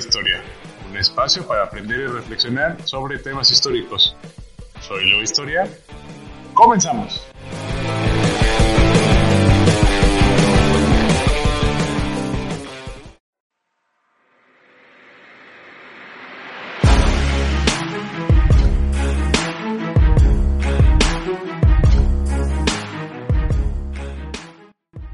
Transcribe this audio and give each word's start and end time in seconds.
Historia, 0.00 0.40
un 0.88 0.96
espacio 0.96 1.46
para 1.46 1.64
aprender 1.64 2.00
y 2.00 2.06
reflexionar 2.06 2.78
sobre 2.86 3.18
temas 3.18 3.52
históricos. 3.52 4.16
Soy 4.80 5.04
Leo 5.04 5.22
Historia. 5.22 5.68
¡Comenzamos! 6.54 7.22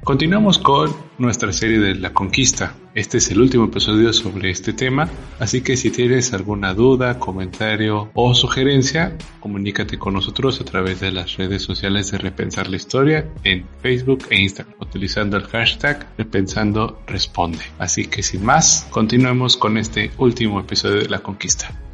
Continuamos 0.06 0.60
con 0.60 0.95
nuestra 1.19 1.52
serie 1.52 1.80
de 1.80 1.96
La 1.96 2.12
Conquista. 2.12 2.77
Este 2.95 3.19
es 3.19 3.28
el 3.33 3.41
último 3.41 3.65
episodio 3.65 4.12
sobre 4.12 4.51
este 4.51 4.73
tema, 4.73 5.10
así 5.41 5.62
que 5.62 5.77
si 5.77 5.91
tienes 5.91 6.32
alguna 6.32 6.74
duda, 6.74 7.19
comentario 7.19 8.12
o 8.15 8.32
sugerencia, 8.32 9.19
comunícate 9.41 9.98
con 9.98 10.15
nosotros 10.15 10.60
a 10.60 10.65
través 10.65 11.01
de 11.01 11.10
las 11.10 11.37
redes 11.37 11.62
sociales 11.62 12.12
de 12.12 12.19
Repensar 12.19 12.69
la 12.69 12.77
Historia 12.77 13.29
en 13.42 13.66
Facebook 13.82 14.29
e 14.30 14.42
Instagram, 14.42 14.77
utilizando 14.80 15.38
el 15.38 15.42
hashtag 15.42 16.07
Repensando 16.16 17.01
Responde. 17.09 17.65
Así 17.80 18.07
que 18.07 18.23
sin 18.23 18.45
más, 18.45 18.87
continuemos 18.91 19.57
con 19.57 19.77
este 19.77 20.12
último 20.18 20.60
episodio 20.60 21.01
de 21.01 21.09
La 21.09 21.18
Conquista. 21.18 21.85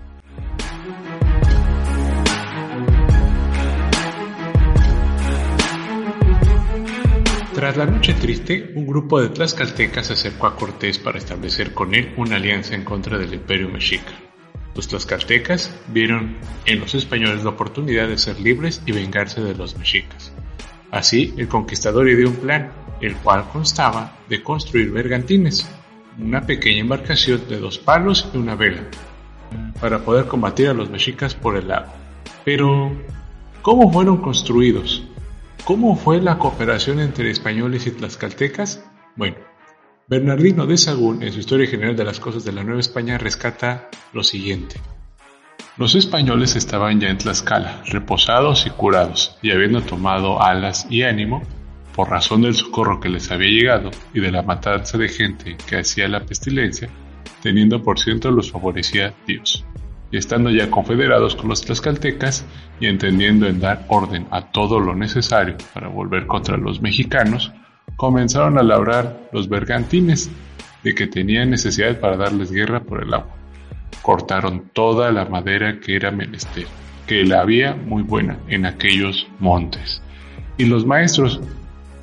Tras 7.63 7.77
la 7.77 7.87
noche 7.87 8.15
triste, 8.15 8.73
un 8.75 8.89
grupo 8.89 9.21
de 9.21 9.29
tlaxcaltecas 9.29 10.09
se 10.09 10.15
acercó 10.15 10.49
a 10.49 10.57
Cortés 10.57 10.99
para 10.99 11.19
establecer 11.19 11.73
con 11.73 11.95
él 11.95 12.13
una 12.17 12.35
alianza 12.35 12.75
en 12.75 12.83
contra 12.83 13.17
del 13.19 13.35
imperio 13.35 13.69
mexica. 13.69 14.11
Los 14.75 14.89
tlaxcaltecas 14.89 15.73
vieron 15.87 16.39
en 16.67 16.81
los 16.81 16.93
españoles 16.97 17.45
la 17.45 17.51
oportunidad 17.51 18.09
de 18.09 18.19
ser 18.19 18.41
libres 18.41 18.83
y 18.85 18.91
vengarse 18.91 19.41
de 19.43 19.55
los 19.55 19.79
mexicas. 19.79 20.33
Así, 20.91 21.35
el 21.37 21.47
conquistador 21.47 22.09
ideó 22.09 22.31
un 22.31 22.35
plan, 22.35 22.73
el 23.01 23.15
cual 23.19 23.49
constaba 23.53 24.17
de 24.29 24.43
construir 24.43 24.91
bergantines, 24.91 25.65
una 26.19 26.45
pequeña 26.45 26.81
embarcación 26.81 27.43
de 27.49 27.61
dos 27.61 27.79
palos 27.79 28.29
y 28.35 28.39
una 28.39 28.57
vela, 28.57 28.89
para 29.81 30.01
poder 30.01 30.27
combatir 30.27 30.67
a 30.67 30.75
los 30.75 30.91
mexicas 30.91 31.37
por 31.37 31.57
el 31.57 31.69
lago. 31.69 31.93
Pero, 32.45 32.91
¿cómo 33.63 33.93
fueron 33.93 34.17
construidos? 34.17 35.07
¿Cómo 35.65 35.95
fue 35.95 36.21
la 36.21 36.39
cooperación 36.39 36.99
entre 36.99 37.31
españoles 37.31 37.87
y 37.87 37.93
tlaxcaltecas? 37.93 38.85
Bueno, 39.15 39.37
Bernardino 40.09 40.67
de 40.67 40.77
Sagún, 40.77 41.23
en 41.23 41.33
su 41.33 41.39
Historia 41.39 41.69
General 41.69 41.95
de 41.95 42.05
las 42.05 42.19
Cosas 42.19 42.45
de 42.45 42.51
la 42.51 42.65
Nueva 42.65 42.81
España, 42.81 43.17
rescata 43.17 43.89
lo 44.13 44.25
siguiente. 44.25 44.81
Los 45.77 45.95
españoles 45.95 46.57
estaban 46.57 46.99
ya 46.99 47.11
en 47.11 47.19
Tlaxcala, 47.19 47.81
reposados 47.87 48.67
y 48.67 48.71
curados, 48.71 49.39
y 49.41 49.53
habiendo 49.53 49.83
tomado 49.83 50.43
alas 50.43 50.89
y 50.91 51.05
ánimo, 51.05 51.43
por 51.95 52.11
razón 52.11 52.43
del 52.43 52.55
socorro 52.55 52.99
que 52.99 53.09
les 53.09 53.31
había 53.31 53.51
llegado 53.51 53.91
y 54.13 54.19
de 54.19 54.33
la 54.33 54.43
matanza 54.43 54.99
de 54.99 55.09
gente 55.09 55.57
que 55.69 55.79
hacía 55.79 56.09
la 56.09 56.27
pestilencia, 56.27 56.91
teniendo 57.41 57.85
por 57.85 58.01
ciento 58.01 58.33
los 58.33 58.51
favorecía 58.51 59.15
Dios 59.29 59.65
y 60.13 60.19
estando 60.19 60.51
ya 60.51 60.71
confederados 60.71 61.35
con 61.35 61.49
los 61.49 61.63
tlaxcaltecas 61.63 62.45
y 62.79 62.87
entendiendo 62.87 63.49
en 63.49 63.61
dar 63.61 63.87
orden 63.89 64.27
a 64.31 64.53
todo 64.53 64.79
lo 64.79 64.95
necesario 64.95 65.57
para 65.73 65.89
volver 65.89 66.27
contra 66.27 66.59
los 66.59 66.83
mexicanos, 66.83 67.51
comenzaron 67.97 68.59
a 68.59 68.63
labrar 68.63 69.31
los 69.33 69.49
bergantines 69.49 70.31
de 70.85 70.95
que 70.95 71.07
tenían 71.07 71.51
necesidad 71.51 71.99
para 71.99 72.19
darles 72.19 72.53
guerra 72.53 72.81
por 72.81 73.03
el 73.03 73.15
agua. 73.15 73.35
Cortaron 74.03 74.71
toda 74.75 75.11
la 75.13 75.25
madera 75.25 75.81
que 75.81 75.97
era 75.97 76.11
menester, 76.11 76.67
que 77.07 77.25
la 77.25 77.41
había 77.41 77.75
muy 77.75 78.03
buena 78.03 78.39
en 78.49 78.67
aquellos 78.67 79.27
montes. 79.39 80.03
Y 80.59 80.67
los 80.67 80.85
maestros, 80.85 81.41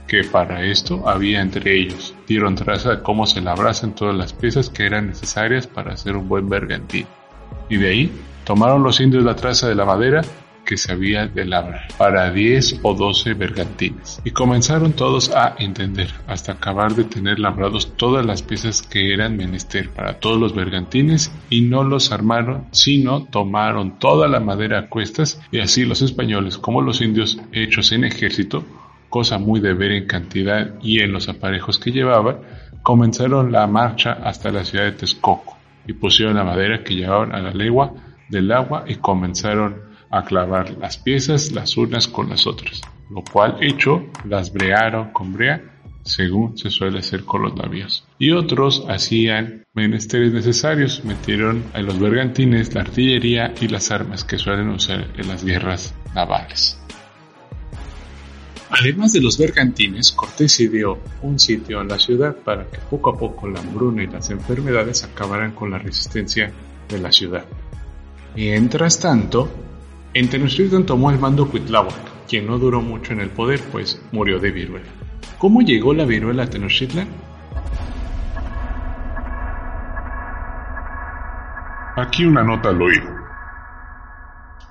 que 0.07 0.23
para 0.23 0.63
esto 0.63 1.07
había 1.07 1.41
entre 1.41 1.77
ellos, 1.79 2.15
dieron 2.27 2.55
traza 2.55 2.89
de 2.89 3.03
cómo 3.03 3.27
se 3.27 3.41
labrasen 3.41 3.93
todas 3.93 4.15
las 4.15 4.33
piezas 4.33 4.71
que 4.71 4.87
eran 4.87 5.07
necesarias 5.07 5.67
para 5.67 5.93
hacer 5.93 6.15
un 6.15 6.27
buen 6.27 6.49
bergantín 6.49 7.05
y 7.69 7.77
de 7.77 7.89
ahí 7.89 8.11
tomaron 8.43 8.83
los 8.83 8.99
indios 8.99 9.23
la 9.23 9.35
traza 9.35 9.67
de 9.67 9.75
la 9.75 9.85
madera 9.85 10.21
que 10.69 10.77
se 10.77 10.91
había 10.91 11.25
de 11.25 11.45
labrar 11.45 11.87
para 11.97 12.31
10 12.31 12.81
o 12.83 12.93
12 12.93 13.33
bergantines. 13.33 14.21
Y 14.23 14.29
comenzaron 14.29 14.93
todos 14.93 15.31
a 15.31 15.55
entender 15.57 16.13
hasta 16.27 16.51
acabar 16.51 16.93
de 16.93 17.05
tener 17.05 17.39
labrados 17.39 17.95
todas 17.97 18.23
las 18.23 18.43
piezas 18.43 18.83
que 18.83 19.11
eran 19.11 19.35
menester 19.35 19.89
para 19.89 20.19
todos 20.19 20.39
los 20.39 20.53
bergantines 20.53 21.31
y 21.49 21.61
no 21.61 21.83
los 21.83 22.11
armaron 22.11 22.67
sino 22.69 23.23
tomaron 23.23 23.97
toda 23.97 24.27
la 24.27 24.39
madera 24.39 24.77
a 24.77 24.89
cuestas 24.89 25.41
y 25.51 25.59
así 25.59 25.85
los 25.85 26.03
españoles 26.03 26.59
como 26.59 26.83
los 26.83 27.01
indios 27.01 27.39
hechos 27.51 27.91
en 27.91 28.03
ejército 28.03 28.63
cosa 29.09 29.39
muy 29.39 29.59
de 29.61 29.73
ver 29.73 29.91
en 29.91 30.05
cantidad 30.05 30.75
y 30.83 30.99
en 31.01 31.11
los 31.11 31.29
aparejos 31.29 31.79
que 31.79 31.91
llevaban 31.91 32.37
comenzaron 32.83 33.51
la 33.51 33.65
marcha 33.65 34.13
hasta 34.23 34.51
la 34.51 34.63
ciudad 34.63 34.85
de 34.85 34.91
Texcoco 34.91 35.58
y 35.87 35.93
pusieron 35.93 36.35
la 36.35 36.43
madera 36.43 36.83
que 36.83 36.95
llevaban 36.95 37.33
a 37.33 37.41
la 37.41 37.51
legua 37.51 37.93
del 38.29 38.51
agua 38.51 38.85
y 38.87 38.95
comenzaron 38.95 39.81
a 40.11 40.23
clavar 40.23 40.77
las 40.77 40.97
piezas 40.97 41.51
las 41.51 41.77
unas 41.77 42.07
con 42.07 42.29
las 42.29 42.47
otras, 42.47 42.81
lo 43.09 43.23
cual 43.23 43.57
hecho 43.61 44.05
las 44.25 44.51
brearon 44.51 45.11
con 45.11 45.33
brea 45.33 45.61
según 46.03 46.57
se 46.57 46.69
suele 46.69 46.99
hacer 46.99 47.23
con 47.23 47.43
los 47.43 47.55
navíos. 47.55 48.07
Y 48.17 48.31
otros 48.31 48.85
hacían 48.89 49.65
menesteres 49.73 50.33
necesarios, 50.33 51.03
metieron 51.05 51.63
en 51.73 51.85
los 51.85 51.99
bergantines 51.99 52.73
la 52.73 52.81
artillería 52.81 53.53
y 53.61 53.67
las 53.67 53.91
armas 53.91 54.23
que 54.23 54.37
suelen 54.37 54.69
usar 54.69 55.07
en 55.17 55.27
las 55.27 55.43
guerras 55.43 55.93
navales. 56.15 56.79
Además 58.69 59.13
de 59.13 59.21
los 59.21 59.37
bergantines, 59.37 60.11
Cortés 60.11 60.59
ideó 60.59 60.99
un 61.23 61.39
sitio 61.39 61.81
en 61.81 61.87
la 61.87 61.97
ciudad 61.97 62.35
para 62.35 62.65
que 62.67 62.77
poco 62.77 63.09
a 63.09 63.17
poco 63.17 63.47
la 63.47 63.59
hambruna 63.59 64.03
y 64.03 64.07
las 64.07 64.29
enfermedades 64.29 65.03
acabaran 65.03 65.53
con 65.53 65.71
la 65.71 65.79
resistencia 65.79 66.51
de 66.87 66.99
la 66.99 67.11
ciudad. 67.11 67.45
Mientras 68.35 68.99
tanto, 68.99 69.49
en 70.13 70.29
Tenochtitlan 70.29 70.85
tomó 70.85 71.09
el 71.09 71.17
mando 71.17 71.49
Cuitláhuac, 71.49 72.27
quien 72.27 72.45
no 72.45 72.59
duró 72.59 72.81
mucho 72.81 73.13
en 73.13 73.21
el 73.21 73.29
poder, 73.31 73.59
pues 73.71 73.99
murió 74.11 74.39
de 74.39 74.51
viruela. 74.51 74.87
¿Cómo 75.39 75.61
llegó 75.61 75.93
la 75.93 76.05
viruela 76.05 76.43
a 76.43 76.49
Tenochtitlan? 76.49 77.07
Aquí 81.95 82.23
una 82.23 82.43
nota 82.43 82.69
al 82.69 82.81
oído. 82.81 83.28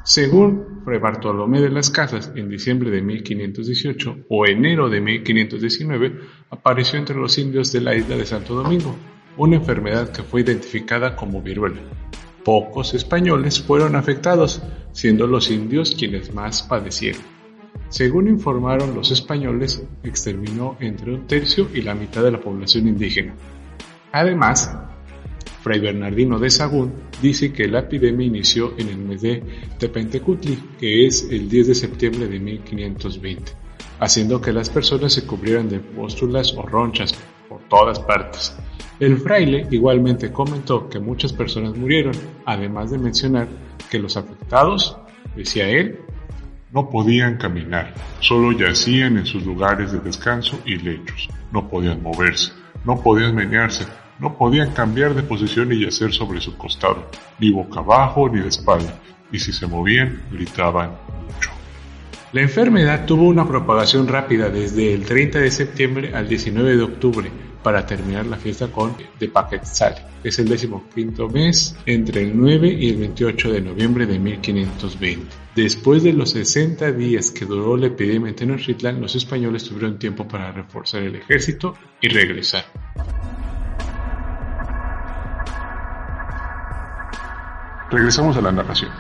Según 0.09 0.81
Fray 0.87 0.99
Bartolomé 0.99 1.61
de 1.61 1.69
las 1.69 1.91
Casas, 1.91 2.33
en 2.35 2.49
diciembre 2.49 2.91
de 2.91 3.03
1518 3.03 4.25
o 4.31 4.47
enero 4.47 4.89
de 4.89 5.03
1519, 5.03 6.19
apareció 6.49 6.99
entre 6.99 7.15
los 7.15 7.37
indios 7.37 7.73
de 7.73 7.83
la 7.83 7.95
isla 7.95 8.17
de 8.17 8.25
Santo 8.25 8.55
Domingo 8.55 8.97
una 9.37 9.57
enfermedad 9.57 10.11
que 10.11 10.23
fue 10.23 10.41
identificada 10.41 11.15
como 11.15 11.43
viruela. 11.43 11.83
Pocos 12.43 12.95
españoles 12.95 13.61
fueron 13.61 13.97
afectados, 13.97 14.63
siendo 14.93 15.27
los 15.27 15.51
indios 15.51 15.95
quienes 15.95 16.33
más 16.33 16.63
padecieron. 16.63 17.21
Según 17.91 18.29
informaron 18.29 18.95
los 18.95 19.11
españoles, 19.11 19.87
exterminó 20.03 20.79
entre 20.81 21.13
un 21.13 21.27
tercio 21.27 21.69
y 21.75 21.83
la 21.83 21.95
mitad 21.95 22.23
de 22.23 22.31
la 22.33 22.41
población 22.41 22.89
indígena. 22.89 23.35
Además, 24.13 24.75
Fray 25.69 25.81
Bernardino 25.81 26.39
de 26.39 26.49
Sagún 26.49 26.95
dice 27.21 27.53
que 27.53 27.69
la 27.69 27.81
epidemia 27.81 28.27
inició 28.27 28.73
en 28.79 28.89
el 28.89 28.97
mes 28.97 29.21
de 29.21 29.43
Tepentecutli, 29.79 30.59
que 30.81 31.07
es 31.07 31.29
el 31.31 31.51
10 31.51 31.67
de 31.67 31.75
septiembre 31.75 32.27
de 32.27 32.41
1520, 32.41 33.53
haciendo 34.01 34.41
que 34.41 34.51
las 34.51 34.71
personas 34.71 35.13
se 35.13 35.27
cubrieran 35.27 35.69
de 35.69 35.81
pústulas 35.81 36.55
o 36.55 36.63
ronchas 36.63 37.13
por 37.51 37.61
todas 37.69 38.01
partes. 38.01 38.57
El 38.99 39.19
fraile 39.19 39.67
igualmente 39.71 40.33
comentó 40.33 40.89
que 40.89 41.01
muchas 41.01 41.35
personas 41.35 41.77
murieron, 41.77 42.15
además 42.47 42.91
de 42.91 42.97
mencionar 42.97 43.47
que 43.91 43.99
los 43.99 44.17
afectados, 44.17 44.97
decía 45.37 45.69
él, 45.69 45.99
no 46.73 46.89
podían 46.89 47.37
caminar, 47.37 47.93
solo 48.21 48.53
yacían 48.53 49.19
en 49.19 49.27
sus 49.27 49.45
lugares 49.45 49.93
de 49.93 49.99
descanso 49.99 50.59
y 50.65 50.77
lechos, 50.77 51.29
no 51.53 51.69
podían 51.69 52.03
moverse, 52.03 52.53
no 52.87 53.03
podían 53.03 53.35
menearse, 53.35 53.85
no 54.19 54.37
podían 54.37 54.73
cambiar 54.73 55.15
de 55.15 55.23
posición 55.23 55.73
y 55.73 55.85
yacer 55.85 56.13
sobre 56.13 56.41
su 56.41 56.57
costado, 56.57 57.11
ni 57.39 57.51
boca 57.51 57.81
abajo 57.81 58.29
ni 58.29 58.41
de 58.41 58.49
espalda, 58.49 58.99
y 59.31 59.39
si 59.39 59.53
se 59.53 59.67
movían, 59.67 60.23
gritaban 60.31 60.91
mucho. 61.27 61.51
La 62.33 62.43
enfermedad 62.43 63.07
tuvo 63.07 63.27
una 63.29 63.49
propagación 63.49 64.07
rápida 64.07 64.51
desde 64.51 64.93
el 64.93 65.05
30 65.05 65.39
de 65.39 65.51
septiembre 65.51 66.15
al 66.15 66.29
19 66.29 66.77
de 66.77 66.83
octubre 66.83 67.31
para 67.63 67.87
terminar 67.87 68.27
la 68.27 68.37
fiesta 68.37 68.69
con 68.69 68.95
de 69.19 69.29
Paquetzal. 69.29 69.95
Es 70.23 70.39
el 70.39 70.49
decimoquinto 70.49 71.29
mes 71.29 71.77
entre 71.87 72.23
el 72.23 72.37
9 72.37 72.69
y 72.69 72.91
el 72.91 72.97
28 72.97 73.53
de 73.53 73.61
noviembre 73.63 74.07
de 74.07 74.19
1520. 74.19 75.27
Después 75.57 76.03
de 76.03 76.13
los 76.13 76.31
60 76.31 76.93
días 76.93 77.31
que 77.31 77.47
duró 77.47 77.77
la 77.77 77.87
epidemia 77.87 78.29
en 78.29 78.37
Tenochtitlan, 78.37 79.01
los 79.01 79.17
españoles 79.17 79.65
tuvieron 79.65 79.99
tiempo 79.99 80.29
para 80.29 80.53
reforzar 80.53 81.03
el 81.03 81.17
ejército 81.17 81.75
y 82.01 82.09
regresar. 82.09 82.65
Regresamos 87.91 88.37
a 88.37 88.43
la 88.43 88.53
narración. 88.53 88.91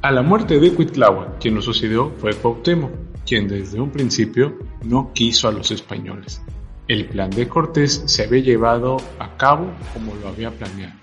A 0.00 0.10
la 0.10 0.22
muerte 0.22 0.58
de 0.58 0.72
Cuitláhuac, 0.72 1.38
quien 1.38 1.54
lo 1.54 1.60
sucedió 1.60 2.14
fue 2.16 2.32
Cuauhtémoc, 2.32 2.92
quien 3.26 3.46
desde 3.46 3.78
un 3.78 3.90
principio 3.90 4.58
no 4.82 5.12
quiso 5.12 5.48
a 5.48 5.52
los 5.52 5.70
españoles. 5.70 6.40
El 6.88 7.06
plan 7.06 7.28
de 7.28 7.46
Cortés 7.46 8.04
se 8.06 8.24
había 8.24 8.40
llevado 8.40 8.96
a 9.18 9.36
cabo 9.36 9.70
como 9.92 10.14
lo 10.14 10.28
había 10.28 10.50
planeado. 10.50 10.94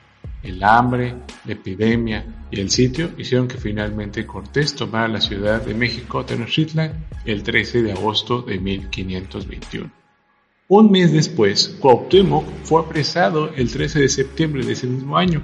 El 0.42 0.64
hambre, 0.64 1.16
la 1.46 1.54
epidemia 1.54 2.26
y 2.50 2.60
el 2.60 2.72
sitio 2.72 3.12
hicieron 3.18 3.48
que 3.48 3.60
finalmente 3.60 4.26
Cortés 4.26 4.74
tomara 4.74 5.08
la 5.08 5.22
ciudad 5.22 5.62
de 5.62 5.76
México 5.76 6.26
Tenochtitlan 6.26 7.06
el 7.26 7.44
13 7.44 7.84
de 7.84 7.92
agosto 7.92 8.42
de 8.42 8.60
1521. 8.60 9.92
Un 10.70 10.92
mes 10.92 11.14
después, 11.14 11.78
Cuauhtémoc 11.80 12.44
fue 12.66 12.82
apresado 12.82 13.52
el 13.56 13.72
13 13.72 14.02
de 14.02 14.10
septiembre 14.10 14.66
de 14.66 14.74
ese 14.74 14.86
mismo 14.86 15.18
año. 15.18 15.42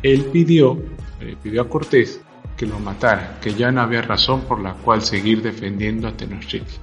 Él 0.00 0.26
pidió, 0.26 0.80
le 1.20 1.34
pidió 1.34 1.62
a 1.62 1.68
Cortés 1.68 2.20
que 2.56 2.64
lo 2.64 2.78
matara, 2.78 3.40
que 3.42 3.52
ya 3.52 3.72
no 3.72 3.80
había 3.80 4.02
razón 4.02 4.42
por 4.42 4.60
la 4.60 4.74
cual 4.74 5.02
seguir 5.02 5.42
defendiendo 5.42 6.06
a 6.06 6.16
Tenochtitlan. 6.16 6.78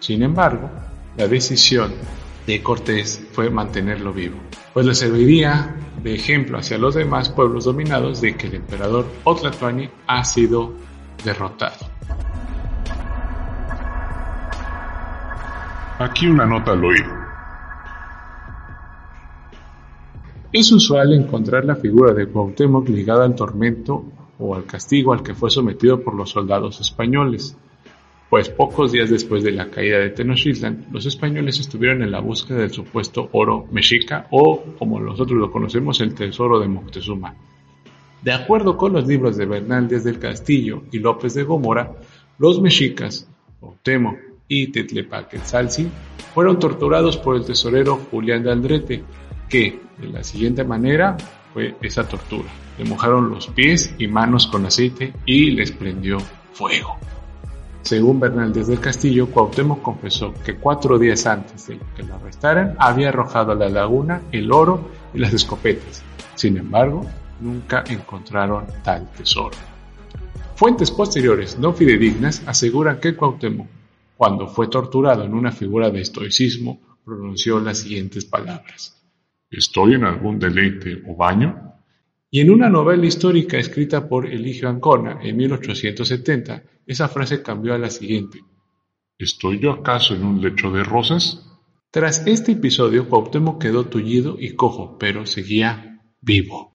Sin 0.00 0.22
embargo, 0.22 0.70
la 1.16 1.26
decisión 1.26 1.94
de 2.46 2.62
Cortés 2.62 3.26
fue 3.32 3.48
mantenerlo 3.48 4.12
vivo, 4.12 4.36
pues 4.74 4.84
le 4.84 4.94
serviría 4.94 5.76
de 6.02 6.14
ejemplo 6.14 6.58
hacia 6.58 6.76
los 6.76 6.94
demás 6.94 7.30
pueblos 7.30 7.64
dominados 7.64 8.20
de 8.20 8.36
que 8.36 8.48
el 8.48 8.56
emperador 8.56 9.06
Otlatuani 9.24 9.88
ha 10.06 10.22
sido 10.26 10.74
derrotado. 11.24 11.93
Aquí 15.98 16.26
una 16.26 16.44
nota 16.44 16.72
al 16.72 16.84
oído. 16.84 17.24
Es 20.52 20.72
usual 20.72 21.12
encontrar 21.12 21.64
la 21.64 21.76
figura 21.76 22.12
de 22.12 22.26
Cuauhtémoc 22.26 22.88
ligada 22.88 23.24
al 23.24 23.36
tormento 23.36 24.04
o 24.40 24.56
al 24.56 24.64
castigo 24.64 25.12
al 25.12 25.22
que 25.22 25.34
fue 25.34 25.50
sometido 25.50 26.00
por 26.00 26.14
los 26.14 26.30
soldados 26.30 26.80
españoles, 26.80 27.56
pues 28.28 28.48
pocos 28.48 28.90
días 28.90 29.08
después 29.08 29.44
de 29.44 29.52
la 29.52 29.70
caída 29.70 29.98
de 29.98 30.10
Tenochtitlan, 30.10 30.86
los 30.90 31.06
españoles 31.06 31.60
estuvieron 31.60 32.02
en 32.02 32.10
la 32.10 32.18
búsqueda 32.18 32.58
del 32.58 32.72
supuesto 32.72 33.28
oro 33.30 33.66
mexica 33.70 34.26
o, 34.32 34.64
como 34.76 34.98
nosotros 34.98 35.38
lo 35.38 35.52
conocemos, 35.52 36.00
el 36.00 36.14
tesoro 36.14 36.58
de 36.58 36.66
Moctezuma. 36.66 37.36
De 38.20 38.32
acuerdo 38.32 38.76
con 38.76 38.94
los 38.94 39.06
libros 39.06 39.36
de 39.36 39.46
Bernal 39.46 39.86
del 39.86 40.18
Castillo 40.18 40.82
y 40.90 40.98
López 40.98 41.34
de 41.34 41.44
Gomora, 41.44 41.92
los 42.38 42.60
mexicas, 42.60 43.30
Cuauhtémoc 43.60 44.23
y 44.48 44.68
Tetlepaquetzalzi, 44.68 45.88
fueron 46.34 46.58
torturados 46.58 47.16
por 47.16 47.36
el 47.36 47.44
tesorero 47.44 47.96
Julián 48.10 48.42
de 48.42 48.52
Aldrete, 48.52 49.04
que, 49.48 49.80
de 49.98 50.08
la 50.08 50.24
siguiente 50.24 50.64
manera, 50.64 51.16
fue 51.52 51.76
esa 51.80 52.06
tortura. 52.08 52.48
Le 52.78 52.84
mojaron 52.84 53.30
los 53.30 53.46
pies 53.48 53.94
y 53.98 54.08
manos 54.08 54.46
con 54.46 54.66
aceite 54.66 55.12
y 55.24 55.52
les 55.52 55.70
prendió 55.70 56.18
fuego. 56.52 56.96
Según 57.82 58.18
Bernaldez 58.18 58.66
del 58.66 58.80
Castillo, 58.80 59.26
Cuauhtémoc 59.28 59.82
confesó 59.82 60.32
que 60.44 60.56
cuatro 60.56 60.98
días 60.98 61.26
antes 61.26 61.66
de 61.68 61.78
que 61.94 62.02
lo 62.02 62.14
arrestaran 62.14 62.74
había 62.78 63.10
arrojado 63.10 63.52
a 63.52 63.54
la 63.54 63.68
laguna 63.68 64.22
el 64.32 64.50
oro 64.50 64.88
y 65.12 65.18
las 65.18 65.34
escopetas. 65.34 66.02
Sin 66.34 66.56
embargo, 66.56 67.06
nunca 67.40 67.84
encontraron 67.86 68.64
tal 68.82 69.10
tesoro. 69.12 69.56
Fuentes 70.56 70.90
posteriores 70.90 71.58
no 71.58 71.74
fidedignas 71.74 72.42
aseguran 72.46 73.00
que 73.00 73.14
Cuauhtémoc, 73.14 73.66
cuando 74.16 74.46
fue 74.46 74.68
torturado 74.68 75.24
en 75.24 75.34
una 75.34 75.52
figura 75.52 75.90
de 75.90 76.00
estoicismo, 76.00 76.98
pronunció 77.04 77.60
las 77.60 77.78
siguientes 77.78 78.24
palabras. 78.24 79.02
¿Estoy 79.50 79.94
en 79.94 80.04
algún 80.04 80.38
deleite 80.38 81.02
o 81.06 81.16
baño? 81.16 81.74
Y 82.30 82.40
en 82.40 82.50
una 82.50 82.68
novela 82.68 83.06
histórica 83.06 83.58
escrita 83.58 84.08
por 84.08 84.26
Eligio 84.26 84.68
Ancona 84.68 85.20
en 85.22 85.36
1870, 85.36 86.62
esa 86.86 87.08
frase 87.08 87.42
cambió 87.42 87.74
a 87.74 87.78
la 87.78 87.90
siguiente. 87.90 88.40
¿Estoy 89.18 89.60
yo 89.60 89.70
acaso 89.70 90.14
en 90.14 90.24
un 90.24 90.40
lecho 90.40 90.70
de 90.72 90.82
rosas? 90.82 91.46
Tras 91.90 92.26
este 92.26 92.52
episodio, 92.52 93.08
Cuauhtémoc 93.08 93.62
quedó 93.62 93.86
tullido 93.86 94.36
y 94.38 94.54
cojo, 94.54 94.98
pero 94.98 95.26
seguía 95.26 96.02
vivo. 96.20 96.74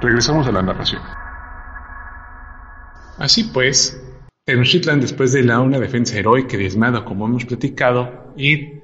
Regresamos 0.00 0.48
a 0.48 0.52
la 0.52 0.62
narración. 0.62 1.19
Así 3.20 3.44
pues, 3.44 4.00
Tenochtitlan, 4.46 5.00
después 5.00 5.30
de 5.32 5.44
la 5.44 5.60
una 5.60 5.78
defensa 5.78 6.18
heroica 6.18 6.56
y 6.56 6.60
diezmada, 6.60 7.04
como 7.04 7.26
hemos 7.26 7.44
platicado, 7.44 8.32
y 8.36 8.80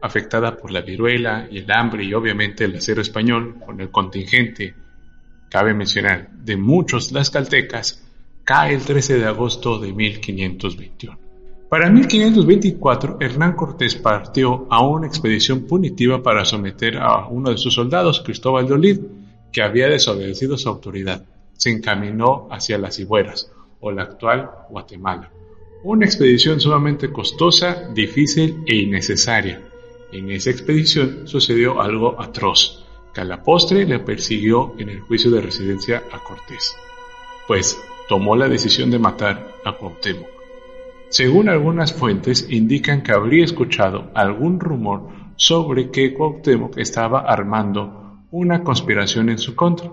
afectada 0.00 0.56
por 0.56 0.70
la 0.70 0.82
viruela 0.82 1.48
y 1.50 1.58
el 1.58 1.70
hambre 1.72 2.04
y 2.04 2.14
obviamente 2.14 2.64
el 2.64 2.76
acero 2.76 3.02
español, 3.02 3.56
con 3.66 3.80
el 3.80 3.90
contingente, 3.90 4.74
cabe 5.50 5.74
mencionar, 5.74 6.30
de 6.30 6.56
muchos 6.56 7.08
tlaxcaltecas, 7.08 8.06
cae 8.44 8.74
el 8.74 8.82
13 8.82 9.18
de 9.18 9.26
agosto 9.26 9.80
de 9.80 9.92
1521. 9.92 11.18
Para 11.68 11.90
1524, 11.90 13.18
Hernán 13.20 13.54
Cortés 13.54 13.96
partió 13.96 14.68
a 14.70 14.86
una 14.86 15.08
expedición 15.08 15.66
punitiva 15.66 16.22
para 16.22 16.44
someter 16.44 16.98
a 16.98 17.26
uno 17.26 17.50
de 17.50 17.58
sus 17.58 17.74
soldados, 17.74 18.22
Cristóbal 18.24 18.68
de 18.68 18.74
Olid, 18.74 19.00
que 19.52 19.62
había 19.62 19.88
desobedecido 19.88 20.56
su 20.56 20.68
autoridad. 20.68 21.24
Se 21.54 21.70
encaminó 21.70 22.46
hacia 22.50 22.78
las 22.78 23.00
Ibueras, 23.00 23.50
o 23.80 23.90
la 23.90 24.02
actual 24.02 24.50
Guatemala. 24.68 25.30
Una 25.84 26.06
expedición 26.06 26.60
sumamente 26.60 27.12
costosa, 27.12 27.88
difícil 27.92 28.62
e 28.66 28.76
innecesaria, 28.76 29.62
en 30.12 30.30
esa 30.30 30.50
expedición 30.50 31.26
sucedió 31.26 31.80
algo 31.80 32.20
atroz, 32.20 32.84
que 33.12 33.20
a 33.20 33.24
la 33.24 33.42
postre 33.42 33.84
le 33.86 33.98
persiguió 33.98 34.74
en 34.78 34.88
el 34.88 35.00
juicio 35.00 35.30
de 35.30 35.40
residencia 35.40 36.04
a 36.12 36.22
Cortés, 36.22 36.76
pues 37.46 37.78
tomó 38.08 38.36
la 38.36 38.48
decisión 38.48 38.90
de 38.90 38.98
matar 38.98 39.54
a 39.64 39.72
Cuauhtémoc. 39.72 40.28
Según 41.08 41.48
algunas 41.48 41.92
fuentes 41.92 42.46
indican 42.50 43.02
que 43.02 43.12
habría 43.12 43.44
escuchado 43.44 44.10
algún 44.14 44.60
rumor 44.60 45.08
sobre 45.36 45.90
que 45.90 46.14
Cuauhtémoc 46.14 46.78
estaba 46.78 47.20
armando 47.20 48.22
una 48.30 48.62
conspiración 48.62 49.28
en 49.28 49.38
su 49.38 49.54
contra. 49.54 49.90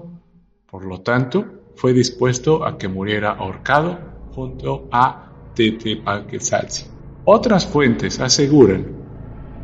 Por 0.70 0.86
lo 0.86 1.02
tanto, 1.02 1.46
fue 1.76 1.94
dispuesto 1.94 2.66
a 2.66 2.78
que 2.78 2.88
muriera 2.88 3.32
ahorcado 3.32 4.00
junto 4.34 4.88
a 4.92 5.32
Tetepaquetzalzi. 5.56 6.86
Otras 7.26 7.66
fuentes 7.66 8.20
aseguran 8.20 8.86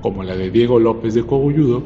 como 0.02 0.24
la 0.24 0.36
de 0.36 0.50
Diego 0.52 0.80
López 0.80 1.14
de 1.14 1.26
Cogulludo 1.26 1.84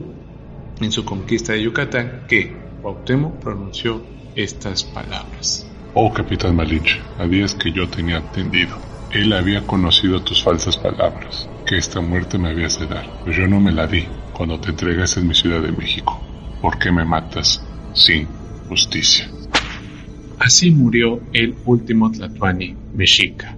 en 0.80 0.92
su 0.92 1.06
conquista 1.06 1.54
de 1.54 1.64
Yucatán, 1.64 2.26
que 2.28 2.56
Cuauhtémoc 2.82 3.36
pronunció 3.40 4.02
estas 4.36 4.84
palabras. 4.84 5.70
Oh 5.94 6.12
capitán 6.12 6.56
Malinche, 6.56 7.00
a 7.20 7.26
días 7.26 7.56
que 7.56 7.72
yo 7.72 7.88
tenía 7.88 8.18
entendido, 8.18 8.76
él 9.12 9.32
había 9.34 9.66
conocido 9.66 10.22
tus 10.22 10.44
falsas 10.44 10.76
palabras, 10.78 11.48
que 11.66 11.78
esta 11.78 12.02
muerte 12.02 12.38
me 12.38 12.50
habías 12.50 12.80
de 12.80 12.88
dar, 12.88 13.06
pero 13.24 13.38
yo 13.38 13.48
no 13.48 13.60
me 13.60 13.72
la 13.72 13.88
di 13.88 14.08
cuando 14.34 14.60
te 14.60 14.72
entregas 14.72 15.18
en 15.18 15.28
mi 15.28 15.36
Ciudad 15.36 15.62
de 15.62 15.72
México. 15.72 16.20
¿Por 16.62 16.80
qué 16.80 16.92
me 16.92 17.06
matas 17.06 17.64
sin 17.94 18.28
justicia? 18.68 19.30
Así 20.40 20.72
murió 20.72 21.20
el 21.32 21.56
último 21.66 22.12
Tlatuani 22.12 22.76
mexica. 22.96 23.58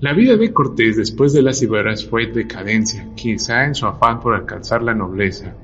La 0.00 0.12
vida 0.12 0.36
de 0.36 0.52
Cortés 0.52 0.96
después 0.96 1.32
de 1.32 1.42
las 1.42 1.62
Iberas 1.62 2.04
fue 2.04 2.26
decadencia, 2.26 3.08
quizá 3.14 3.64
en 3.64 3.74
su 3.74 3.86
afán 3.86 4.20
por 4.20 4.34
alcanzar 4.34 4.82
la 4.82 4.94
nobleza 4.94 5.54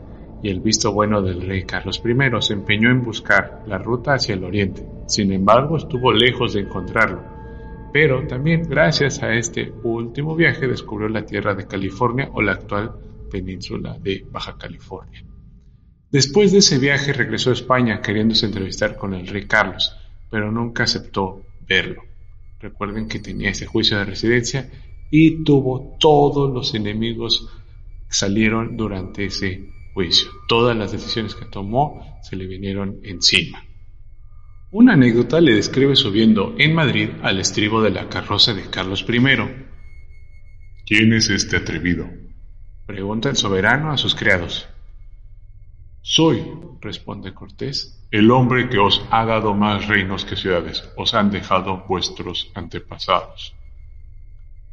y 0.43 0.49
el 0.49 0.61
visto 0.61 0.93
bueno 0.93 1.21
del 1.23 1.43
rey 1.43 1.64
Carlos 1.64 2.02
I 2.05 2.43
se 2.43 2.55
empeñó 2.55 2.90
en 2.90 3.05
buscar 3.05 3.62
la 3.67 3.79
ruta 3.79 4.14
hacia 4.14 4.35
el 4.35 4.45
oriente. 4.45 4.87
Sin 5.07 5.33
embargo, 5.33 5.76
estuvo 5.76 6.12
lejos 6.12 6.55
de 6.55 6.61
encontrarlo. 6.61 7.23
Pero 7.93 8.26
también 8.26 8.62
gracias 8.69 9.23
a 9.23 9.35
este 9.35 9.73
último 9.83 10.37
viaje 10.37 10.69
descubrió 10.69 11.09
la 11.09 11.26
tierra 11.26 11.55
de 11.55 11.67
California 11.67 12.31
o 12.33 12.40
la 12.40 12.52
actual 12.52 12.93
península 13.31 13.99
de 13.99 14.25
Baja 14.31 14.57
California. 14.57 15.25
Después 16.11 16.50
de 16.50 16.59
ese 16.59 16.79
viaje 16.79 17.12
regresó 17.12 17.50
a 17.50 17.55
España 17.55 18.02
queriéndose 18.02 18.47
entrevistar 18.47 18.97
con 18.97 19.14
el 19.14 19.29
rey 19.29 19.47
Carlos, 19.47 19.97
pero 20.29 20.50
nunca 20.50 20.85
aceptó 20.85 21.43
verlo. 21.69 22.02
Recuerden 22.59 23.09
que 23.09 23.21
tenía 23.21 23.50
ese 23.50 23.67
juicio 23.67 23.97
de 23.97 24.05
residencia 24.05 24.69
y 25.11 25.45
tuvo 25.45 25.97
todos 26.00 26.52
los 26.52 26.75
enemigos 26.75 27.49
que 28.09 28.14
salieron 28.14 28.76
durante 28.76 29.26
ese 29.26 29.71
juicio. 29.95 30.31
Todas 30.49 30.76
las 30.76 30.90
decisiones 30.90 31.37
que 31.37 31.45
tomó 31.47 32.19
se 32.23 32.35
le 32.35 32.47
vinieron 32.47 32.99
encima. 33.05 33.64
Una 34.73 34.95
anécdota 34.95 35.40
le 35.40 35.55
describe 35.55 35.95
subiendo 35.95 36.55
en 36.59 36.75
Madrid 36.75 37.11
al 37.23 37.38
estribo 37.38 37.83
de 37.83 37.90
la 37.90 38.09
carroza 38.09 38.52
de 38.52 38.69
Carlos 38.69 39.05
I. 39.09 39.21
¿Quién 40.87 41.12
es 41.12 41.31
este 41.31 41.57
atrevido? 41.57 42.09
Pregunta 42.87 43.31
el 43.31 43.37
soberano 43.37 43.93
a 43.93 43.97
sus 43.97 44.17
criados. 44.17 44.69
Soy, 46.02 46.42
responde 46.80 47.35
Cortés, 47.35 48.07
el 48.11 48.30
hombre 48.30 48.69
que 48.71 48.78
os 48.78 49.04
ha 49.11 49.25
dado 49.26 49.54
más 49.54 49.87
reinos 49.87 50.25
que 50.25 50.35
ciudades, 50.35 50.88
os 50.97 51.14
han 51.14 51.30
dejado 51.30 51.85
vuestros 51.87 52.50
antepasados. 52.54 53.54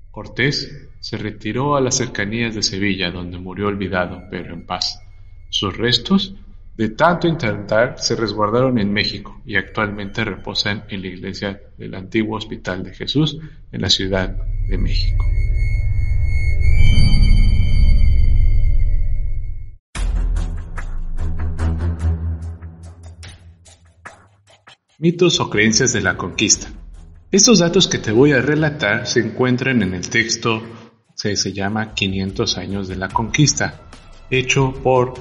Cortés 0.10 0.90
se 1.00 1.18
retiró 1.18 1.76
a 1.76 1.82
las 1.82 1.98
cercanías 1.98 2.56
de 2.56 2.64
Sevilla, 2.64 3.12
donde 3.12 3.38
murió 3.38 3.68
olvidado, 3.68 4.24
pero 4.32 4.54
en 4.54 4.66
paz. 4.66 5.02
Sus 5.50 5.78
restos, 5.78 6.34
de 6.76 6.90
tanto 6.90 7.28
intentar, 7.28 8.00
se 8.00 8.16
resguardaron 8.16 8.80
en 8.80 8.92
México 8.94 9.42
y 9.46 9.58
actualmente 9.58 10.24
reposan 10.24 10.86
en 10.90 11.02
la 11.02 11.08
iglesia 11.08 11.62
del 11.78 11.94
antiguo 11.94 12.38
Hospital 12.38 12.84
de 12.84 12.94
Jesús 12.94 13.38
en 13.72 13.82
la 13.82 13.90
Ciudad 13.90 14.36
de 14.70 14.78
México. 14.78 15.26
Mitos 25.00 25.40
o 25.40 25.48
creencias 25.48 25.94
de 25.94 26.02
la 26.02 26.18
conquista. 26.18 26.70
Estos 27.32 27.60
datos 27.60 27.88
que 27.88 28.00
te 28.00 28.12
voy 28.12 28.32
a 28.32 28.42
relatar 28.42 29.06
se 29.06 29.20
encuentran 29.20 29.84
en 29.84 29.94
el 29.94 30.10
texto 30.10 30.64
que 31.22 31.36
se 31.36 31.54
llama 31.54 31.94
500 31.94 32.58
años 32.58 32.88
de 32.88 32.96
la 32.96 33.08
conquista, 33.08 33.90
hecho 34.32 34.74
por 34.82 35.14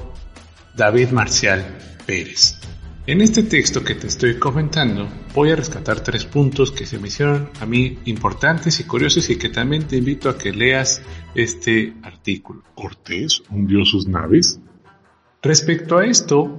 David 0.74 1.10
Marcial 1.10 1.76
Pérez. 2.06 2.58
En 3.06 3.20
este 3.20 3.42
texto 3.42 3.84
que 3.84 3.94
te 3.94 4.06
estoy 4.06 4.38
comentando 4.38 5.10
voy 5.34 5.50
a 5.50 5.56
rescatar 5.56 6.00
tres 6.00 6.24
puntos 6.24 6.72
que 6.72 6.86
se 6.86 6.98
me 6.98 7.08
hicieron 7.08 7.50
a 7.60 7.66
mí 7.66 7.98
importantes 8.06 8.80
y 8.80 8.84
curiosos 8.84 9.28
y 9.28 9.36
que 9.36 9.50
también 9.50 9.86
te 9.86 9.98
invito 9.98 10.30
a 10.30 10.38
que 10.38 10.52
leas 10.52 11.02
este 11.34 11.92
artículo. 12.02 12.62
¿Cortés 12.74 13.42
hundió 13.50 13.84
sus 13.84 14.08
naves? 14.08 14.58
Respecto 15.42 15.98
a 15.98 16.06
esto, 16.06 16.58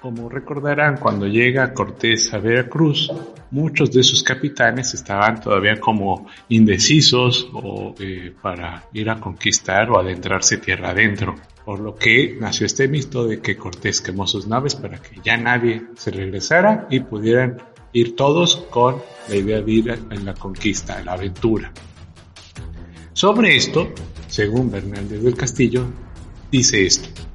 como 0.00 0.28
recordarán, 0.28 0.98
cuando 0.98 1.26
llega 1.26 1.74
Cortés 1.74 2.32
a 2.32 2.38
Veracruz, 2.38 3.10
muchos 3.50 3.90
de 3.90 4.02
sus 4.02 4.22
capitanes 4.22 4.94
estaban 4.94 5.40
todavía 5.40 5.80
como 5.80 6.26
indecisos 6.48 7.48
o 7.52 7.94
eh, 7.98 8.32
para 8.40 8.84
ir 8.92 9.10
a 9.10 9.18
conquistar 9.18 9.90
o 9.90 9.98
adentrarse 9.98 10.58
tierra 10.58 10.90
adentro. 10.90 11.34
Por 11.64 11.80
lo 11.80 11.96
que 11.96 12.36
nació 12.40 12.66
este 12.66 12.86
mito 12.86 13.26
de 13.26 13.40
que 13.40 13.56
Cortés 13.56 14.00
quemó 14.00 14.26
sus 14.26 14.46
naves 14.46 14.76
para 14.76 14.98
que 14.98 15.20
ya 15.22 15.36
nadie 15.36 15.82
se 15.96 16.10
regresara 16.10 16.86
y 16.90 17.00
pudieran 17.00 17.58
ir 17.92 18.14
todos 18.14 18.56
con 18.70 18.96
la 19.28 19.36
idea 19.36 19.60
de 19.60 19.72
ir 19.72 19.90
en 20.10 20.24
la 20.24 20.34
conquista, 20.34 20.98
en 20.98 21.06
la 21.06 21.12
aventura. 21.12 21.72
Sobre 23.12 23.56
esto, 23.56 23.88
según 24.28 24.70
Bernaldez 24.70 25.22
del 25.22 25.34
Castillo, 25.34 25.86
dice 26.52 26.86
esto. 26.86 27.27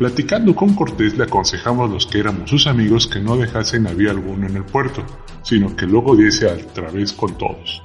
Platicando 0.00 0.54
con 0.54 0.72
Cortés 0.74 1.18
le 1.18 1.24
aconsejamos 1.24 1.90
a 1.90 1.92
los 1.92 2.06
que 2.06 2.20
éramos 2.20 2.48
sus 2.48 2.66
amigos 2.66 3.06
que 3.06 3.20
no 3.20 3.36
dejasen 3.36 3.82
navío 3.82 4.10
alguno 4.10 4.46
en 4.46 4.56
el 4.56 4.64
puerto, 4.64 5.04
sino 5.42 5.76
que 5.76 5.84
luego 5.84 6.16
diese 6.16 6.48
a 6.48 6.56
través 6.56 7.12
con 7.12 7.36
todos. 7.36 7.82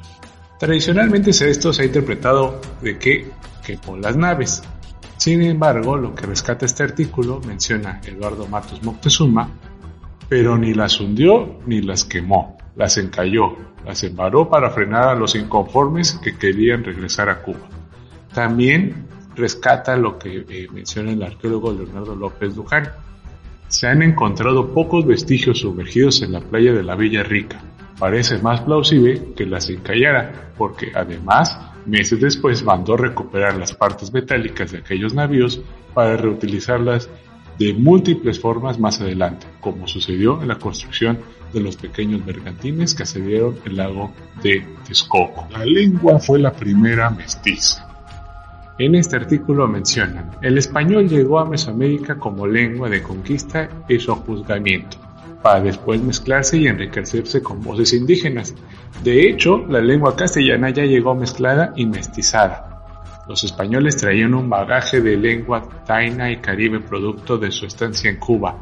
Tradicionalmente 0.57 1.31
esto 1.31 1.73
se 1.73 1.81
ha 1.81 1.85
interpretado 1.85 2.61
de 2.81 2.97
que 2.97 3.31
quemó 3.65 3.97
las 3.97 4.15
naves. 4.15 4.63
Sin 5.17 5.41
embargo, 5.41 5.97
lo 5.97 6.15
que 6.15 6.25
rescata 6.25 6.65
este 6.65 6.83
artículo 6.83 7.41
menciona 7.45 7.99
Eduardo 8.05 8.47
Matos 8.47 8.81
Moctezuma, 8.81 9.49
pero 10.29 10.57
ni 10.57 10.73
las 10.73 11.01
hundió 11.01 11.59
ni 11.65 11.81
las 11.81 12.05
quemó, 12.05 12.57
las 12.77 12.97
encalló, 12.97 13.57
las 13.85 14.01
embaró 14.05 14.49
para 14.49 14.69
frenar 14.69 15.09
a 15.09 15.15
los 15.15 15.35
inconformes 15.35 16.17
que 16.23 16.37
querían 16.37 16.81
regresar 16.81 17.27
a 17.27 17.41
Cuba. 17.41 17.67
También 18.33 19.05
rescata 19.35 19.95
lo 19.95 20.17
que 20.17 20.45
eh, 20.47 20.67
menciona 20.71 21.11
el 21.11 21.23
arqueólogo 21.23 21.73
Leonardo 21.73 22.15
López 22.15 22.55
Luján. 22.55 22.89
Se 23.67 23.87
han 23.87 24.01
encontrado 24.01 24.73
pocos 24.73 25.05
vestigios 25.05 25.59
sumergidos 25.59 26.21
en 26.21 26.31
la 26.31 26.41
playa 26.41 26.73
de 26.73 26.83
la 26.83 26.95
Villa 26.95 27.23
Rica. 27.23 27.61
Parece 27.99 28.37
más 28.39 28.61
plausible 28.61 29.33
que 29.35 29.45
las 29.45 29.69
encallara, 29.69 30.51
porque 30.57 30.91
además, 30.93 31.57
meses 31.85 32.19
después 32.19 32.63
mandó 32.63 32.97
recuperar 32.97 33.55
las 33.57 33.73
partes 33.73 34.11
metálicas 34.11 34.71
de 34.71 34.79
aquellos 34.79 35.13
navíos 35.13 35.61
para 35.93 36.17
reutilizarlas 36.17 37.09
de 37.57 37.73
múltiples 37.73 38.39
formas 38.39 38.79
más 38.79 38.99
adelante, 38.99 39.47
como 39.61 39.87
sucedió 39.87 40.41
en 40.41 40.49
la 40.49 40.59
construcción 40.59 41.19
de 41.53 41.61
los 41.61 41.77
pequeños 41.77 42.25
bergantines 42.25 42.93
que 42.93 43.03
asediaron 43.03 43.57
el 43.65 43.77
lago 43.77 44.11
de 44.43 44.65
Texcoco. 44.85 45.47
La 45.51 45.65
lengua 45.65 46.19
fue 46.19 46.39
la 46.39 46.51
primera 46.51 47.09
mestiza. 47.09 47.84
En 48.77 48.93
este 48.93 49.15
artículo 49.15 49.69
mencionan, 49.69 50.31
el 50.41 50.57
español 50.57 51.07
llegó 51.07 51.39
a 51.39 51.45
Mesoamérica 51.45 52.19
como 52.19 52.45
lengua 52.45 52.89
de 52.89 53.01
conquista 53.01 53.69
y 53.87 53.99
sojuzgamiento, 53.99 54.97
para 55.41 55.61
después 55.61 56.01
mezclarse 56.01 56.57
y 56.57 56.67
enriquecerse 56.67 57.41
con 57.41 57.63
voces 57.63 57.93
indígenas. 57.93 58.53
De 59.01 59.29
hecho, 59.29 59.65
la 59.69 59.79
lengua 59.79 60.17
castellana 60.17 60.71
ya 60.71 60.83
llegó 60.83 61.15
mezclada 61.15 61.71
y 61.77 61.85
mestizada. 61.85 62.83
Los 63.29 63.45
españoles 63.45 63.95
traían 63.95 64.33
un 64.33 64.49
bagaje 64.49 64.99
de 64.99 65.15
lengua 65.15 65.63
taina 65.87 66.29
y 66.29 66.37
caribe 66.37 66.81
producto 66.81 67.37
de 67.37 67.51
su 67.51 67.65
estancia 67.65 68.09
en 68.09 68.17
Cuba. 68.17 68.57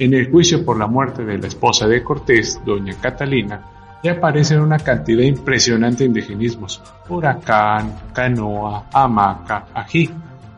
En 0.00 0.12
el 0.12 0.28
juicio 0.28 0.64
por 0.64 0.76
la 0.76 0.88
muerte 0.88 1.24
de 1.24 1.38
la 1.38 1.46
esposa 1.46 1.86
de 1.86 2.02
Cortés, 2.02 2.60
doña 2.66 2.94
Catalina, 3.00 3.62
ya 4.02 4.12
aparecen 4.12 4.60
una 4.60 4.78
cantidad 4.78 5.22
impresionante 5.22 6.04
de 6.04 6.06
indigenismos. 6.06 6.82
Huracán, 7.08 7.94
canoa, 8.12 8.86
hamaca, 8.92 9.66
ají, 9.74 10.10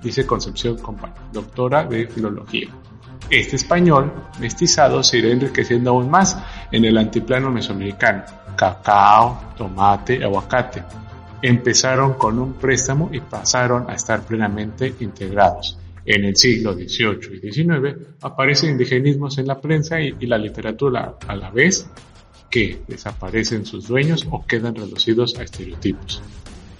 dice 0.03 0.27
Concepción 0.27 0.79
Compa, 0.79 1.13
doctora 1.33 1.85
de 1.85 2.07
filología. 2.07 2.69
Este 3.31 3.57
español 3.57 4.13
mestizado 4.41 5.03
se 5.03 5.19
irá 5.19 5.31
enriqueciendo 5.31 5.91
aún 5.91 6.11
más 6.11 6.39
en 6.71 6.85
el 6.85 6.97
antiplano 6.99 7.51
mesoamericano. 7.51 8.23
Cacao, 8.57 9.53
tomate, 9.57 10.23
aguacate. 10.23 10.83
Empezaron 11.43 12.15
con 12.15 12.39
un 12.39 12.55
préstamo 12.55 13.11
y 13.13 13.21
pasaron 13.21 13.89
a 13.91 13.95
estar 13.95 14.23
plenamente 14.23 14.95
integrados. 15.01 15.79
En 16.07 16.25
el 16.25 16.37
siglo 16.37 16.75
XVIII 16.75 17.41
y 17.43 17.53
XIX 17.53 17.97
aparecen 18.21 18.73
indigenismos 18.73 19.39
en 19.39 19.47
la 19.47 19.59
prensa 19.59 20.01
y, 20.01 20.15
y 20.21 20.27
la 20.27 20.37
literatura 20.37 21.17
a 21.27 21.35
la 21.35 21.51
vez 21.51 21.89
que 22.55 22.79
desaparecen 22.87 23.67
sus 23.67 23.89
dueños 23.89 24.29
o 24.31 24.47
quedan 24.47 24.77
reducidos 24.77 25.37
a 25.37 25.43
estereotipos. 25.43 26.23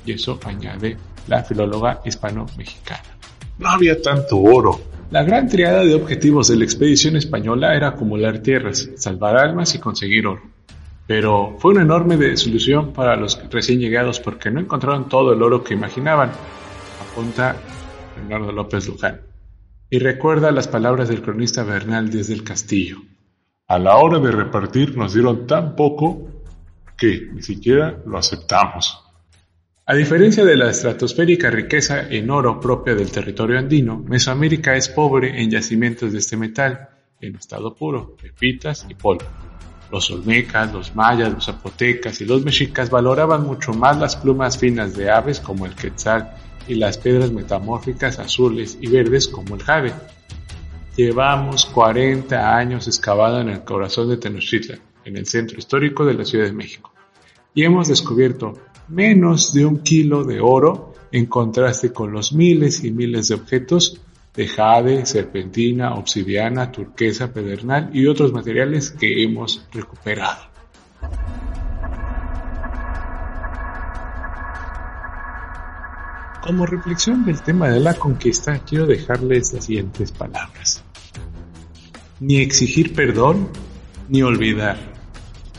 Y 0.07 0.13
eso 0.13 0.39
añade 0.45 0.97
la 1.27 1.43
filóloga 1.43 2.01
hispano-mexicana. 2.05 3.03
No 3.59 3.71
había 3.71 4.01
tanto 4.01 4.39
oro. 4.39 4.81
La 5.11 5.25
gran 5.25 5.49
triada 5.49 5.83
de 5.83 5.97
objetivos 5.97 6.47
de 6.47 6.59
la 6.59 6.63
expedición 6.63 7.17
española 7.17 7.75
era 7.75 7.89
acumular 7.89 8.39
tierras, 8.39 8.89
salvar 8.95 9.37
almas 9.37 9.75
y 9.75 9.81
conseguir 9.81 10.29
oro. 10.29 10.43
Pero 11.09 11.57
fue 11.59 11.73
una 11.73 11.83
enorme 11.83 12.17
desilusión 12.19 12.93
para 12.93 13.17
los 13.17 13.43
recién 13.51 13.81
llegados 13.81 14.21
porque 14.21 14.53
no 14.53 14.61
encontraron 14.61 15.09
todo 15.09 15.33
el 15.33 15.43
oro 15.43 15.65
que 15.65 15.75
imaginaban, 15.75 16.31
apunta 17.03 17.57
Leonardo 18.17 18.53
López 18.53 18.87
Luján. 18.87 19.23
Y 19.91 19.99
recuerda 19.99 20.53
las 20.53 20.69
palabras 20.69 21.09
del 21.09 21.21
cronista 21.21 21.65
Bernal 21.65 22.13
desde 22.13 22.33
el 22.33 22.45
Castillo. 22.45 22.99
A 23.67 23.79
la 23.79 23.97
hora 23.97 24.19
de 24.19 24.31
repartir 24.31 24.95
nos 24.95 25.15
dieron 25.15 25.47
tan 25.47 25.75
poco 25.75 26.29
que 26.99 27.29
ni 27.33 27.41
siquiera 27.41 27.99
lo 28.05 28.19
aceptamos. 28.19 29.01
A 29.87 29.95
diferencia 29.95 30.45
de 30.45 30.55
la 30.55 30.69
estratosférica 30.69 31.51
riqueza 31.51 32.09
en 32.11 32.31
oro 32.31 32.61
propia 32.61 32.95
del 32.95 33.11
territorio 33.11 33.59
andino, 33.59 33.97
Mesoamérica 33.99 34.77
es 34.77 34.91
pobre 34.91 35.43
en 35.43 35.51
yacimientos 35.51 36.13
de 36.13 36.19
este 36.19 36.37
metal, 36.37 36.91
en 37.23 37.37
estado 37.37 37.75
puro, 37.75 38.15
pepitas 38.21 38.87
y 38.89 38.95
polvo. 38.95 39.25
Los 39.91 40.11
olmecas, 40.11 40.71
los 40.71 40.95
mayas, 40.95 41.33
los 41.33 41.47
zapotecas 41.47 42.21
y 42.21 42.27
los 42.27 42.45
mexicas 42.45 42.91
valoraban 42.91 43.45
mucho 43.45 43.73
más 43.73 43.99
las 43.99 44.17
plumas 44.17 44.59
finas 44.59 44.95
de 44.95 45.11
aves 45.11 45.41
como 45.41 45.65
el 45.65 45.75
quetzal 45.75 46.35
y 46.69 46.75
las 46.75 46.99
piedras 46.99 47.33
metamórficas 47.33 48.19
azules 48.19 48.77
y 48.81 48.89
verdes 48.89 49.27
como 49.27 49.55
el 49.55 49.63
jade. 49.63 49.95
Llevamos 50.97 51.67
40 51.67 52.57
años 52.57 52.87
excavando 52.87 53.41
en 53.41 53.49
el 53.49 53.65
corazón 53.65 54.09
de 54.09 54.17
Tenochtitlan, 54.17 54.79
en 55.05 55.17
el 55.17 55.27
centro 55.27 55.59
histórico 55.59 56.05
de 56.05 56.15
la 56.15 56.25
Ciudad 56.25 56.45
de 56.45 56.53
México, 56.53 56.93
y 57.53 57.65
hemos 57.65 57.89
descubierto 57.89 58.55
menos 58.87 59.53
de 59.53 59.67
un 59.67 59.81
kilo 59.81 60.23
de 60.23 60.39
oro 60.39 60.95
en 61.11 61.27
contraste 61.27 61.93
con 61.93 62.13
los 62.13 62.33
miles 62.33 62.85
y 62.85 62.93
miles 62.93 63.27
de 63.27 63.35
objetos 63.35 64.01
de 64.37 64.47
jade, 64.47 65.05
serpentina, 65.05 65.95
obsidiana, 65.95 66.71
turquesa, 66.71 67.33
pedernal 67.33 67.91
y 67.93 68.07
otros 68.07 68.33
materiales 68.33 68.93
que 68.93 69.25
hemos 69.25 69.67
recuperado. 69.73 70.45
Como 76.41 76.67
reflexión 76.67 77.25
del 77.25 77.43
tema 77.43 77.69
de 77.69 77.81
la 77.81 77.95
conquista, 77.95 78.61
quiero 78.61 78.87
dejarles 78.87 79.53
las 79.55 79.65
siguientes 79.65 80.13
palabras. 80.13 80.84
Ni 82.27 82.39
exigir 82.39 82.95
perdón, 82.95 83.51
ni 84.09 84.23
olvidar. 84.23 84.79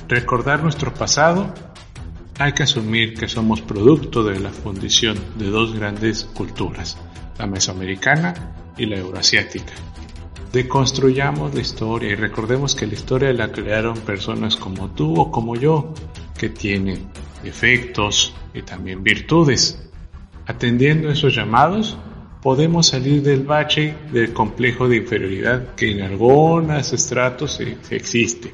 Recordar 0.08 0.64
nuestro 0.64 0.92
pasado, 0.92 1.54
hay 2.40 2.54
que 2.54 2.64
asumir 2.64 3.14
que 3.14 3.28
somos 3.28 3.62
producto 3.62 4.24
de 4.24 4.40
la 4.40 4.50
fundición 4.50 5.16
de 5.38 5.52
dos 5.52 5.76
grandes 5.76 6.24
culturas, 6.24 6.98
la 7.38 7.46
mesoamericana 7.46 8.56
y 8.80 8.88
la 8.88 8.98
euroasiática. 8.98 9.74
Deconstruyamos 10.52 11.54
la 11.54 11.62
historia 11.62 12.10
y 12.10 12.16
recordemos 12.16 12.74
que 12.74 12.88
la 12.88 12.96
historia 12.96 13.32
la 13.32 13.52
crearon 13.52 14.00
personas 14.00 14.56
como 14.56 14.90
tú 14.90 15.22
o 15.22 15.30
como 15.30 15.56
yo, 15.56 15.94
que 16.36 16.50
tienen 16.50 17.06
defectos 17.44 18.34
y 18.56 18.64
también 18.64 19.04
virtudes. 19.04 19.88
Atendiendo 20.48 21.12
esos 21.12 21.36
llamados, 21.36 21.96
podemos 22.46 22.90
salir 22.90 23.24
del 23.24 23.42
bache 23.42 23.96
del 24.12 24.32
complejo 24.32 24.88
de 24.88 24.98
inferioridad 24.98 25.74
que 25.74 25.90
en 25.90 26.04
algunos 26.04 26.94
estratos 26.94 27.60
existe. 27.90 28.54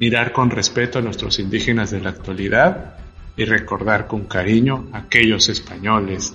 Mirar 0.00 0.32
con 0.32 0.50
respeto 0.50 0.98
a 0.98 1.02
nuestros 1.02 1.38
indígenas 1.38 1.92
de 1.92 2.00
la 2.00 2.10
actualidad 2.10 2.96
y 3.36 3.44
recordar 3.44 4.08
con 4.08 4.24
cariño 4.24 4.88
a 4.90 4.98
aquellos 4.98 5.48
españoles 5.48 6.34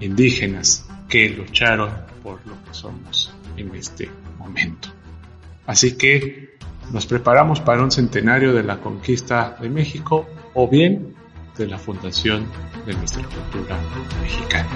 indígenas 0.00 0.88
que 1.06 1.28
lucharon 1.28 1.90
por 2.22 2.40
lo 2.46 2.54
que 2.64 2.72
somos 2.72 3.34
en 3.58 3.74
este 3.74 4.08
momento. 4.38 4.88
Así 5.66 5.98
que 5.98 6.56
nos 6.94 7.04
preparamos 7.04 7.60
para 7.60 7.82
un 7.82 7.90
centenario 7.90 8.54
de 8.54 8.62
la 8.62 8.78
conquista 8.78 9.58
de 9.60 9.68
México 9.68 10.26
o 10.54 10.66
bien 10.66 11.14
de 11.56 11.66
la 11.68 11.78
fundación 11.78 12.46
de 12.86 12.94
nuestra 12.94 13.22
cultura 13.28 13.78
mexicana. 14.22 14.68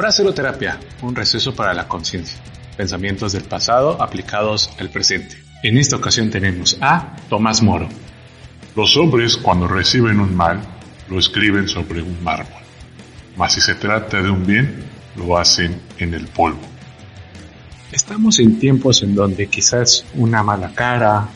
Fraseroterapia, 0.00 0.80
un 1.02 1.14
receso 1.14 1.54
para 1.54 1.74
la 1.74 1.86
conciencia. 1.86 2.40
Pensamientos 2.74 3.32
del 3.32 3.42
pasado 3.42 4.02
aplicados 4.02 4.70
al 4.78 4.88
presente. 4.88 5.36
En 5.62 5.76
esta 5.76 5.96
ocasión 5.96 6.30
tenemos 6.30 6.78
a 6.80 7.16
Tomás 7.28 7.60
Moro. 7.60 7.86
Los 8.74 8.96
hombres 8.96 9.36
cuando 9.36 9.68
reciben 9.68 10.18
un 10.18 10.34
mal 10.34 10.62
lo 11.10 11.18
escriben 11.18 11.68
sobre 11.68 12.00
un 12.00 12.24
mármol, 12.24 12.62
mas 13.36 13.52
si 13.52 13.60
se 13.60 13.74
trata 13.74 14.22
de 14.22 14.30
un 14.30 14.46
bien 14.46 14.84
lo 15.16 15.36
hacen 15.36 15.78
en 15.98 16.14
el 16.14 16.28
polvo. 16.28 16.62
Estamos 17.92 18.38
en 18.38 18.58
tiempos 18.58 19.02
en 19.02 19.14
donde 19.14 19.48
quizás 19.48 20.06
una 20.14 20.42
mala 20.42 20.72
cara, 20.72 21.28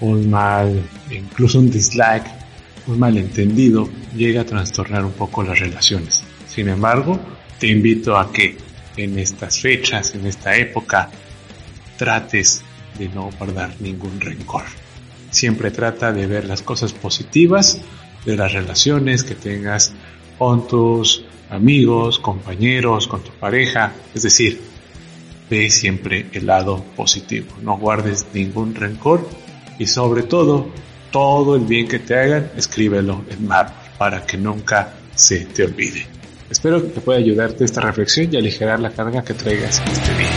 un 0.00 0.30
mal, 0.30 0.84
incluso 1.10 1.58
un 1.58 1.68
dislike, 1.68 2.30
un 2.86 2.96
malentendido 2.96 3.88
llega 4.14 4.42
a 4.42 4.46
trastornar 4.46 5.04
un 5.04 5.14
poco 5.14 5.42
las 5.42 5.58
relaciones. 5.58 6.22
Sin 6.46 6.68
embargo, 6.68 7.18
te 7.64 7.70
invito 7.70 8.18
a 8.18 8.30
que 8.30 8.58
en 8.98 9.18
estas 9.18 9.58
fechas, 9.58 10.14
en 10.14 10.26
esta 10.26 10.54
época, 10.54 11.08
trates 11.96 12.62
de 12.98 13.08
no 13.08 13.30
guardar 13.38 13.74
ningún 13.80 14.20
rencor. 14.20 14.64
Siempre 15.30 15.70
trata 15.70 16.12
de 16.12 16.26
ver 16.26 16.44
las 16.44 16.60
cosas 16.60 16.92
positivas 16.92 17.80
de 18.26 18.36
las 18.36 18.52
relaciones 18.52 19.24
que 19.24 19.34
tengas 19.34 19.94
con 20.36 20.68
tus 20.68 21.24
amigos, 21.48 22.18
compañeros, 22.18 23.08
con 23.08 23.22
tu 23.22 23.30
pareja. 23.30 23.94
Es 24.14 24.24
decir, 24.24 24.60
ve 25.48 25.70
siempre 25.70 26.26
el 26.34 26.44
lado 26.44 26.84
positivo. 26.94 27.46
No 27.62 27.78
guardes 27.78 28.26
ningún 28.34 28.74
rencor 28.74 29.26
y 29.78 29.86
sobre 29.86 30.24
todo, 30.24 30.68
todo 31.10 31.56
el 31.56 31.64
bien 31.64 31.88
que 31.88 31.98
te 31.98 32.14
hagan, 32.14 32.50
escríbelo 32.58 33.24
en 33.30 33.48
map 33.48 33.70
para 33.96 34.26
que 34.26 34.36
nunca 34.36 34.92
se 35.14 35.46
te 35.46 35.64
olvide. 35.64 36.23
Espero 36.54 36.80
que 36.80 37.00
pueda 37.00 37.18
ayudarte 37.18 37.64
esta 37.64 37.80
reflexión 37.80 38.32
y 38.32 38.36
aligerar 38.36 38.78
la 38.78 38.90
carga 38.90 39.24
que 39.24 39.34
traigas 39.34 39.82
este 39.90 40.14
día. 40.14 40.30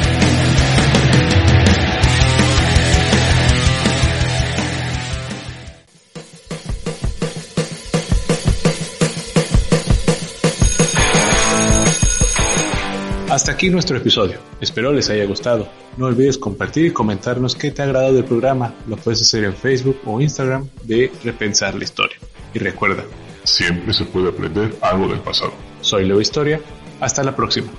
Hasta 13.29 13.51
aquí 13.51 13.69
nuestro 13.69 13.97
episodio. 13.97 14.39
Espero 14.59 14.91
les 14.91 15.11
haya 15.11 15.25
gustado. 15.25 15.69
No 15.97 16.07
olvides 16.07 16.39
compartir 16.39 16.87
y 16.87 16.91
comentarnos 16.91 17.55
qué 17.55 17.69
te 17.69 17.83
ha 17.83 17.85
agradado 17.85 18.13
del 18.13 18.25
programa. 18.25 18.73
Lo 18.87 18.97
puedes 18.97 19.21
hacer 19.21 19.43
en 19.43 19.53
Facebook 19.53 19.99
o 20.03 20.19
Instagram 20.19 20.67
de 20.81 21.11
Repensar 21.23 21.75
la 21.75 21.83
Historia. 21.83 22.17
Y 22.55 22.57
recuerda, 22.57 23.03
siempre 23.43 23.93
se 23.93 24.05
puede 24.05 24.29
aprender 24.29 24.75
algo 24.81 25.07
del 25.07 25.19
pasado. 25.19 25.66
Soy 25.87 26.03
Leo 26.05 26.19
Historia. 26.19 26.59
Hasta 26.99 27.23
la 27.23 27.33
próxima. 27.33 27.69